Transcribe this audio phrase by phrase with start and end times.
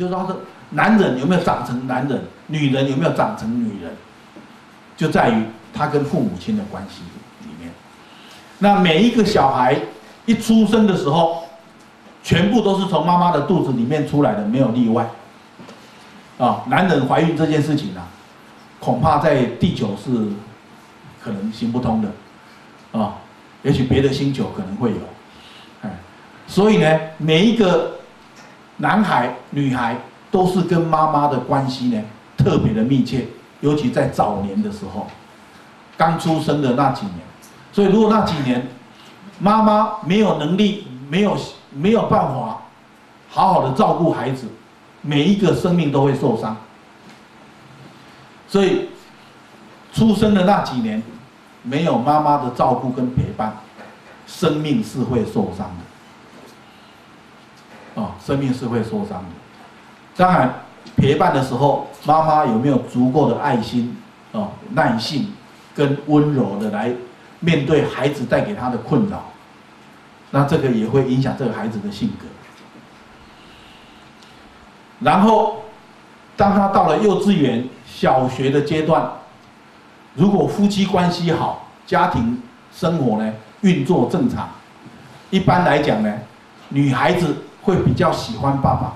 [0.00, 0.40] 就是说，
[0.70, 3.94] 男人有没有长成男人，女人有没有长成女人，
[4.96, 5.44] 就在于
[5.74, 7.02] 他跟父母亲的关系
[7.42, 7.70] 里面。
[8.58, 9.78] 那每一个小孩
[10.24, 11.44] 一出生的时候，
[12.22, 15.06] 全部都是从妈妈的肚子里面出来的，没有例外。
[16.38, 18.08] 啊，男人怀孕这件事情啊，
[18.78, 20.10] 恐怕在地球是
[21.22, 23.16] 可能行不通的，啊，
[23.62, 24.96] 也许别的星球可能会有，
[25.82, 25.90] 哎，
[26.46, 27.99] 所以呢，每一个
[28.80, 29.96] 男孩、女孩
[30.30, 32.02] 都是跟妈妈的关系呢
[32.36, 33.26] 特别的密切，
[33.60, 35.06] 尤其在早年的时候，
[35.96, 37.18] 刚出生的那几年，
[37.72, 38.68] 所以如果那几年
[39.38, 41.38] 妈妈没有能力，没有。
[41.72, 42.62] 没有办法
[43.28, 44.48] 好好的照顾孩子，
[45.02, 46.56] 每一个生命都会受伤。
[48.48, 48.88] 所以
[49.92, 51.00] 出生的那几年，
[51.62, 53.56] 没有妈妈的照顾跟陪伴，
[54.26, 55.84] 生命是会受伤的。
[57.94, 59.28] 哦，生命是会受伤的。
[60.16, 60.52] 当然，
[60.96, 63.96] 陪伴的时候，妈妈有没有足够的爱心、
[64.32, 65.32] 哦耐性
[65.74, 66.92] 跟温柔的来
[67.40, 69.24] 面对孩子带给他的困扰？
[70.30, 72.26] 那这个也会影响这个孩子的性格。
[75.00, 75.62] 然后，
[76.36, 79.10] 当他到了幼稚园、小学的阶段，
[80.14, 82.40] 如果夫妻关系好，家庭
[82.72, 83.32] 生活呢
[83.62, 84.48] 运作正常，
[85.30, 86.14] 一般来讲呢，
[86.68, 88.92] 女孩子会比较喜欢爸爸，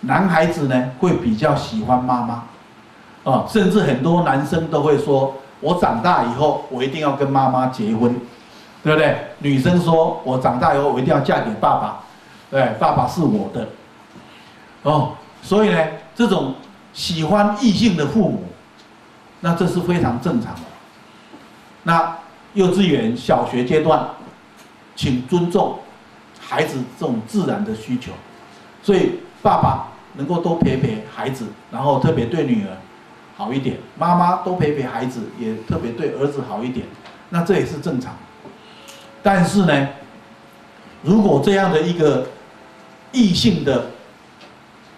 [0.00, 8.14] 男孩子呢会比较喜欢妈妈，啊，甚至很多男生都会说：“我长大以后，我一定要跟妈妈结婚。”
[8.82, 9.14] 对不对？
[9.40, 12.00] 女生说：“我长大以后，我一定要嫁给爸爸，
[12.50, 13.68] 对，爸爸是我的。”
[14.84, 15.78] 哦，所以呢，
[16.14, 16.54] 这种
[16.94, 18.44] 喜欢异性的父母，
[19.40, 20.60] 那这是非常正常的。
[21.82, 22.16] 那
[22.54, 24.02] 幼稚园、小学阶段，
[24.96, 25.78] 请尊重
[26.50, 28.10] 孩子这种自然的需求，
[28.82, 32.76] 所以爸爸能够多陪陪孩子，然后特别对女儿
[33.36, 36.84] 好一点；妈妈多陪陪孩子，也特别对儿子好一点，
[37.28, 38.12] 那这也是正常。
[39.22, 39.88] 但是呢，
[41.02, 42.26] 如果这样的一个
[43.12, 43.92] 异性的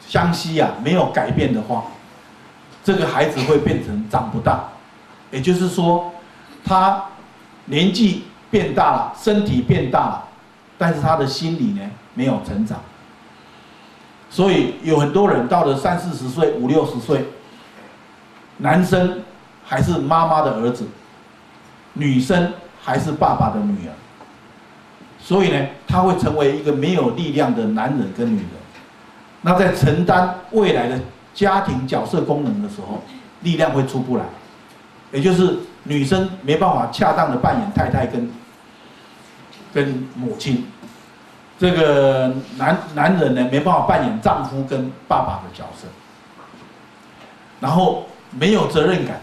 [0.00, 1.84] 相吸啊没有改变的话，
[2.82, 4.64] 这个孩子会变成长不大，
[5.30, 6.10] 也就是说，
[6.64, 7.04] 他
[7.66, 10.28] 年纪变大了，身体变大了，
[10.82, 11.80] 但是他的心理呢
[12.12, 12.80] 没有成长。
[14.28, 17.24] 所以有很多人到了三四十岁、五六十岁，
[18.56, 19.22] 男生
[19.64, 20.84] 还是妈妈的儿子，
[21.92, 23.92] 女生还是爸爸的女儿。
[25.20, 28.48] 所以呢，他会成为一个没有力量的男人跟女人。
[29.42, 30.98] 那在承担未来的
[31.32, 33.00] 家庭角色功能的时候，
[33.42, 34.24] 力量会出不来，
[35.12, 38.28] 也就是女生没办法恰当的扮演太太跟
[39.72, 40.66] 跟母亲，
[41.58, 45.86] 这个男男人呢没办法扮演丈夫跟爸爸的角色，
[47.60, 49.20] 然后没有责任感，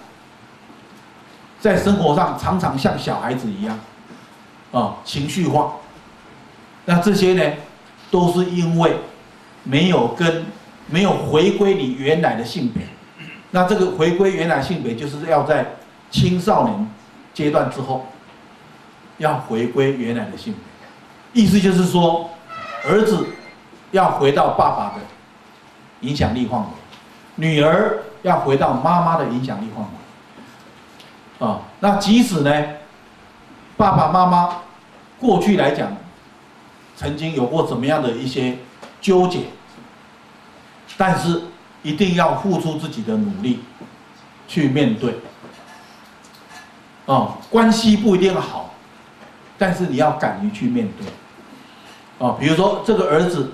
[1.60, 3.78] 在生活上常常像小孩子一样，
[4.72, 5.74] 啊，情绪化。
[6.86, 7.54] 那这些呢，
[8.10, 8.98] 都是因为
[9.64, 10.46] 没有跟
[10.88, 12.84] 没有回归你原来的性别。
[13.52, 15.66] 那这个回归原来性别，就是要在
[16.10, 16.88] 青少年
[17.34, 18.08] 阶段之后，
[19.20, 21.44] 要回归原来的性别。
[21.44, 22.32] 意思就是说，
[22.84, 23.28] 儿子
[23.92, 25.02] 要回到爸爸的
[26.02, 26.68] 影响力范围，
[27.36, 31.48] 女儿要回到妈妈的影响力范围。
[31.48, 32.52] 啊，那即使呢，
[33.78, 34.58] 爸爸妈妈
[35.20, 35.96] 过去来讲。
[36.98, 38.58] 曾经有过怎么样的一些
[39.00, 39.44] 纠结，
[40.98, 41.44] 但是
[41.82, 43.62] 一定要付出自己的努力
[44.50, 45.18] 去面对。
[47.06, 48.59] 哦，关系不一定好，
[49.60, 51.06] 但是你要敢于去面对。
[52.18, 53.52] 哦，比如说这个儿子，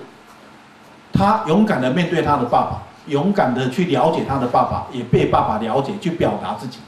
[1.12, 6.78] 他勇敢的面对他的爸爸，勇敢的去了解他的爸爸，也被爸爸了解，去表达自己。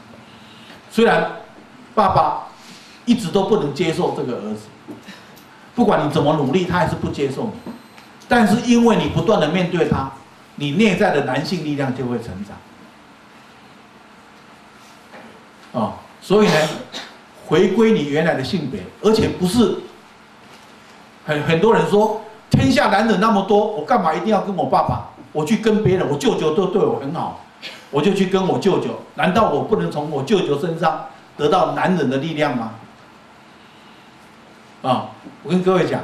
[0.91, 1.31] 虽然
[1.95, 2.45] 爸爸
[3.05, 4.69] 一直都不能接受这个儿子。
[5.75, 7.73] 不管你怎么努力，他还是不接受你。
[8.29, 10.11] 但是因为你不断的面对他，
[10.57, 12.57] 你内在的男性力量就会成长。
[15.71, 16.55] 哦，所以呢，
[17.49, 19.79] 回归你原来的性别，而且不是
[21.25, 25.09] 很很多人说，天下男人那么多，我干嘛一定要跟我爸爸？
[25.33, 27.43] 我去跟别人，我舅舅都对我很好，
[27.91, 29.01] 我就去跟我舅舅。
[29.15, 31.07] 难道我不能从我舅舅身上
[31.39, 32.73] 得到男人的力量吗？
[34.83, 35.11] 啊，
[35.43, 36.03] 我跟各位讲，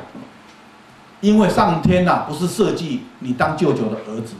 [1.20, 4.34] 因为上天呐不是设计你当舅舅的儿子，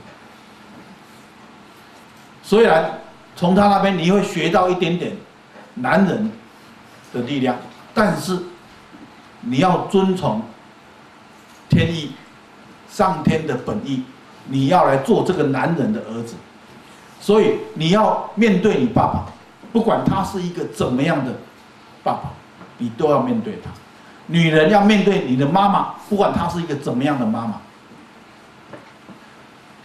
[2.43, 2.99] 虽然
[3.37, 5.13] 从他那边你会学到一点点
[5.75, 6.31] 男人
[7.15, 7.57] 的力量，
[7.95, 8.39] 但是
[9.41, 10.43] 你要遵从
[11.71, 12.13] 天意，
[12.91, 14.03] 上天的本意，
[14.49, 16.35] 你要来做这个男人的儿子，
[17.21, 19.25] 所以你要面对你爸爸，
[19.73, 21.33] 不管他是一个怎么样的
[22.03, 22.31] 爸爸，
[22.79, 23.71] 你都要面对他。
[24.27, 27.47] 女人要面对你的妈妈，不管她是一个怎么样的妈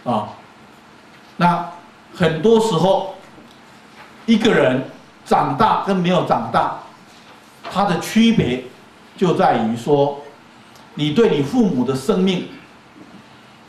[0.02, 0.28] 妈，啊，
[1.36, 1.68] 那
[2.14, 3.16] 很多时候
[4.24, 4.82] 一个人
[5.26, 6.78] 长大跟没有长大，
[7.72, 8.64] 他的区别
[9.16, 10.20] 就在于说，
[10.94, 12.48] 你对你父母的生命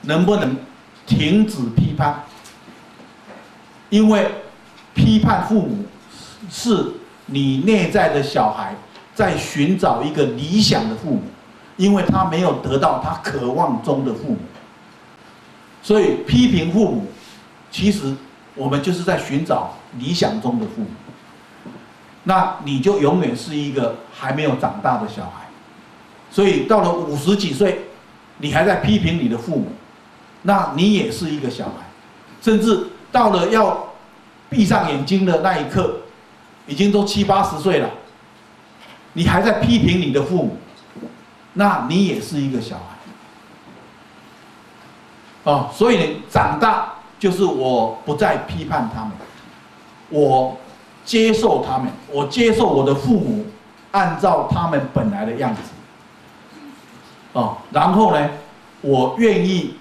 [0.02, 0.58] 能不能
[1.06, 2.24] 停止批判？
[3.90, 4.32] 因为
[4.94, 5.86] 批判父母
[6.50, 6.94] 是
[7.28, 8.76] 你内在的小孩。
[9.14, 11.22] 在寻找一个理想的父母，
[11.76, 14.38] 因为他没有得到他渴望中的父母，
[15.84, 17.06] 所以批评父母，
[17.70, 18.16] 其实
[18.56, 20.88] 我们就是在寻找理想中的父母。
[22.24, 25.48] 那你就永远是一个还没有长大的小孩，
[26.30, 27.88] 所以到了五十几岁，
[28.38, 29.68] 你还在批评你的父母，
[30.44, 31.86] 那你也是一个小孩，
[32.42, 33.88] 甚至到了要
[34.50, 35.98] 闭上眼睛的那一刻，
[36.68, 37.90] 已经都七八十岁了。
[39.14, 40.58] 你还在批评你的父母，
[41.54, 42.84] 那你也是一个小孩。
[45.44, 49.12] 哦，所以你长大就是我不再批判他们，
[50.10, 50.56] 我
[51.06, 53.46] 接受他们，我接受我的父母
[53.92, 55.62] 按照他们本来的样子。
[57.34, 58.30] 哦，然后呢，
[58.82, 59.76] 我愿意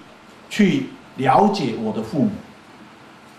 [0.49, 2.31] 去了解我的父母，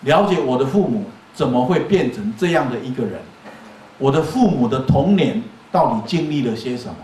[0.02, 3.20] 了解我的父母怎么会变成这样的一个人，
[3.98, 5.42] 我的父母的童年。
[5.72, 6.96] 到底经历了些什么？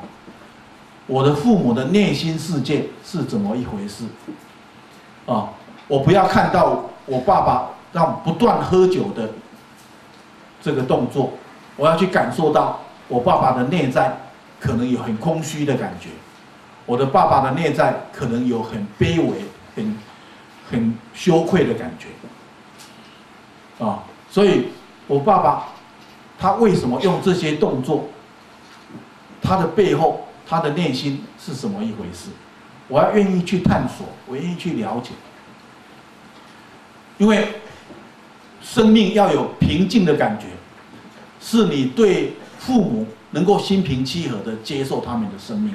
[1.07, 4.05] 我的父母的内心世界是怎么一回事？
[5.25, 5.49] 啊，
[5.87, 9.31] 我不要看到我爸爸让不断喝酒的
[10.69, 11.33] 这个动作，
[11.77, 12.79] 我要去感受到
[13.09, 14.15] 我爸爸的内在
[14.61, 16.11] 可能有很空虚的感觉，
[16.85, 19.39] 我的爸爸的内在可能有很卑微、
[19.75, 19.97] 很
[20.71, 22.09] 很羞愧的感觉。
[23.83, 24.67] 啊，所以
[25.07, 25.69] 我爸爸
[26.39, 28.07] 他为什么用这些动作？
[29.41, 32.29] 他的背后，他的内心是什么一回事？
[32.89, 35.13] 我要愿意去探索，我愿意去了解。
[37.17, 37.55] 因为
[38.61, 40.47] 生命要有平静的感觉，
[41.41, 45.75] 是你对父母能够心平气和的接受他们的生命，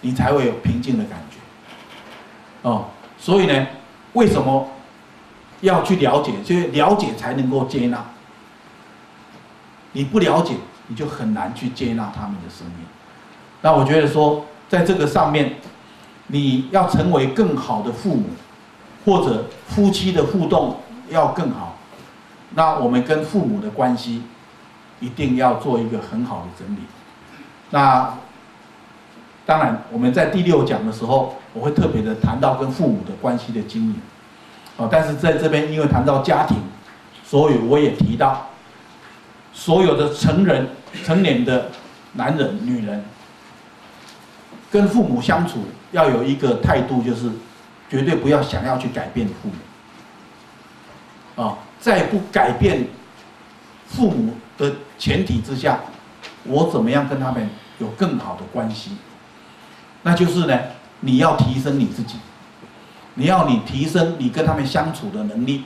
[0.00, 2.68] 你才会有平静的感觉。
[2.68, 2.86] 哦，
[3.18, 3.66] 所以呢，
[4.12, 4.68] 为什么
[5.60, 6.32] 要去了解？
[6.44, 8.04] 就是了解才能够接纳。
[9.92, 10.54] 你不了解。
[10.86, 12.76] 你就很难去接纳他们的生命。
[13.62, 15.54] 那我觉得说，在这个上面，
[16.26, 18.24] 你要成为更好的父母，
[19.06, 20.76] 或者夫妻的互动
[21.08, 21.78] 要更好，
[22.50, 24.20] 那我们跟父母的关系
[25.04, 26.80] 一定要做一个很好的整理。
[27.70, 28.14] 那
[29.44, 33.96] 当然，我们在第六讲的时候，我会特别的谈到跟父母的关系的经营。
[34.76, 36.56] 哦，但是在这边因为谈到家庭，
[37.24, 38.48] 所以我也提到。
[39.56, 40.66] 所有的成人、
[41.04, 41.70] 成年的
[42.14, 43.04] 男人、女人，
[44.68, 45.60] 跟父母相处
[45.92, 47.30] 要有一个态度，就是
[47.88, 49.48] 绝对不要想要去改变父
[51.36, 51.42] 母。
[51.44, 52.88] 啊，再不改变
[53.86, 55.80] 父母的前提之下，
[56.44, 57.48] 我怎么样跟他们
[57.78, 58.92] 有更好的关系？
[60.02, 60.58] 那就是呢，
[61.00, 62.16] 你要提升你自己，
[63.14, 65.64] 你要你提升你跟他们相处的能力，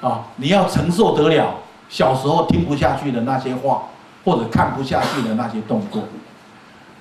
[0.00, 1.54] 啊，你要承受得了。
[1.88, 3.82] 小时候听不下去的那些话，
[4.24, 6.04] 或者看不下去的那些动作，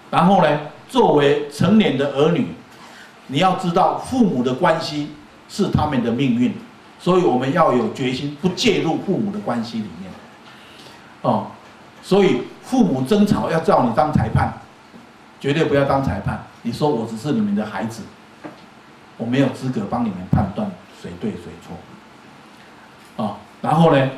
[0.10, 0.60] 然后呢，
[0.90, 2.48] 作为成年的儿女，
[3.28, 5.12] 你要知道父母的关系
[5.48, 6.54] 是他们的命运，
[7.00, 10.11] 所以我们要有决心，不介入父母的关系里面。
[11.22, 11.48] 哦，
[12.02, 14.54] 所以父母争吵要叫你当裁判，
[15.40, 16.44] 绝对不要当裁判。
[16.64, 18.04] 你说我只是你们的孩子，
[19.18, 20.70] 我没有资格帮你们判断
[21.02, 23.24] 谁对谁错。
[23.26, 24.10] 啊，然后呢？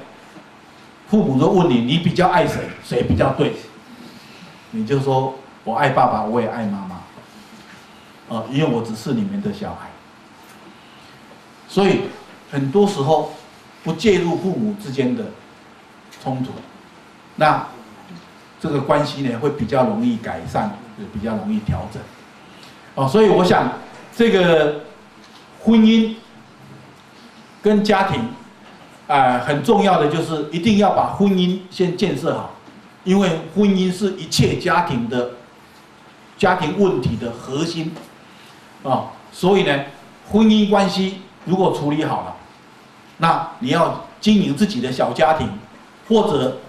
[1.10, 2.62] 父母都问你，你比较爱谁？
[2.84, 3.54] 谁比较对？
[4.72, 8.36] 你就说我爱爸爸，我也爱妈妈。
[8.36, 9.90] 啊，因为我只是你们的小孩，
[11.68, 12.04] 所以
[12.50, 13.34] 很多时候
[13.84, 15.26] 不介入父母之间的
[16.24, 16.52] 冲突，
[17.36, 17.66] 那
[18.60, 22.02] 这个关系呢会比较容易改善，也比较容易调整。
[22.96, 23.74] 哦，所以我想
[24.16, 24.82] 这个
[25.64, 26.16] 婚姻
[27.62, 28.30] 跟家庭。
[29.06, 32.52] 啊，很重要的就是一定要把婚姻先建设好，
[33.04, 35.32] 因为婚姻是一切家庭的
[36.38, 37.94] 家庭问题的核心
[38.82, 39.12] 啊。
[39.34, 39.84] 所以呢，
[40.32, 42.36] 婚姻关系如果处理好了，
[43.18, 45.50] 那你要经营自己的小家庭，
[46.08, 46.60] 或者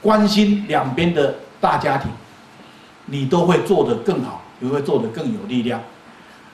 [0.00, 2.10] 关心两边的大家庭，
[3.06, 5.80] 你都会做得更好，也会做得更有力量。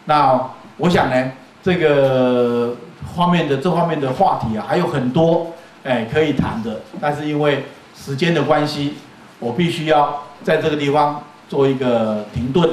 [0.07, 0.41] 那
[0.77, 1.31] 我想呢，
[1.63, 2.75] 这个
[3.15, 8.95] 方面的这方面的话题啊，还有很多哎可以谈的，但是因为时间的关系，
[9.39, 12.69] 我必须要在这个地方做一个停顿。